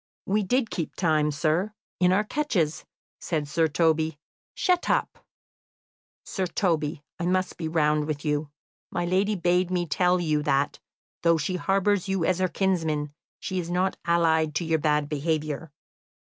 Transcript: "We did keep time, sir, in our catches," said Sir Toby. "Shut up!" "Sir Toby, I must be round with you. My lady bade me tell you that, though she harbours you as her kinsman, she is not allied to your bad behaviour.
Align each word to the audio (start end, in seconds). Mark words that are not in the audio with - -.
"We 0.25 0.41
did 0.41 0.71
keep 0.71 0.95
time, 0.95 1.29
sir, 1.29 1.73
in 1.99 2.11
our 2.11 2.23
catches," 2.23 2.85
said 3.19 3.47
Sir 3.47 3.67
Toby. 3.67 4.17
"Shut 4.55 4.89
up!" 4.89 5.23
"Sir 6.25 6.47
Toby, 6.47 7.03
I 7.19 7.27
must 7.27 7.55
be 7.55 7.67
round 7.67 8.07
with 8.07 8.25
you. 8.25 8.49
My 8.89 9.05
lady 9.05 9.35
bade 9.35 9.69
me 9.69 9.85
tell 9.85 10.19
you 10.19 10.41
that, 10.41 10.79
though 11.21 11.37
she 11.37 11.55
harbours 11.57 12.07
you 12.07 12.25
as 12.25 12.39
her 12.39 12.47
kinsman, 12.47 13.13
she 13.39 13.59
is 13.59 13.69
not 13.69 13.95
allied 14.03 14.55
to 14.55 14.65
your 14.65 14.79
bad 14.79 15.07
behaviour. 15.07 15.71